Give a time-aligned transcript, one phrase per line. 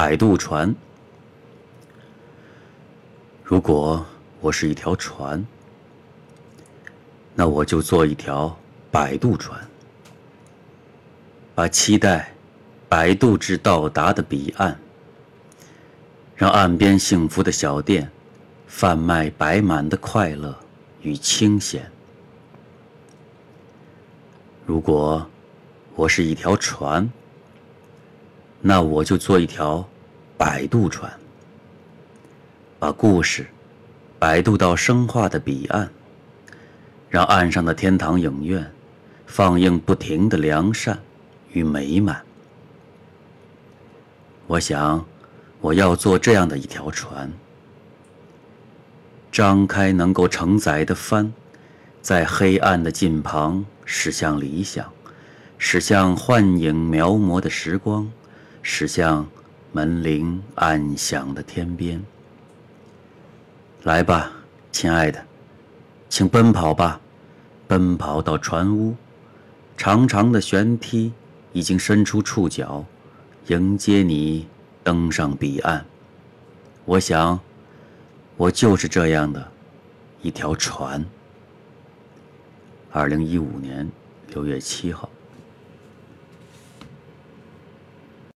[0.00, 0.74] 摆渡船。
[3.44, 4.02] 如果
[4.40, 5.44] 我是一条船，
[7.34, 8.58] 那我就做一条
[8.90, 9.60] 摆渡船，
[11.54, 12.32] 把期待
[12.88, 14.80] 摆渡至到达的彼岸，
[16.34, 18.10] 让岸边幸福的小店
[18.66, 20.58] 贩卖摆满的快乐
[21.02, 21.92] 与清闲。
[24.64, 25.28] 如果
[25.94, 27.06] 我是一条船，
[28.62, 29.86] 那我就做一条
[30.36, 31.10] 摆渡船，
[32.78, 33.46] 把故事
[34.18, 35.88] 摆渡到生化的彼岸，
[37.08, 38.70] 让岸上的天堂影院
[39.26, 40.98] 放映不停的良善
[41.52, 42.22] 与美满。
[44.46, 45.04] 我想，
[45.60, 47.32] 我要做这样的一条船，
[49.32, 51.32] 张开能够承载的帆，
[52.02, 54.84] 在黑暗的近旁驶向理想。
[55.62, 58.10] 驶向幻影描摹的时光，
[58.62, 59.26] 驶向
[59.72, 62.02] 门铃暗响的天边。
[63.84, 64.30] 来吧，
[64.70, 65.24] 亲爱的，
[66.08, 67.00] 请奔跑吧，
[67.66, 68.94] 奔跑到船屋。
[69.76, 71.12] 长长的舷梯
[71.52, 72.84] 已经伸出触角，
[73.46, 74.46] 迎接你
[74.84, 75.84] 登上彼岸。
[76.84, 77.40] 我想，
[78.36, 79.50] 我就是这样的
[80.20, 81.02] 一条船。
[82.90, 83.90] 二零一五年
[84.28, 85.08] 六月七号。